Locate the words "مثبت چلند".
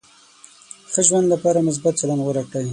1.67-2.21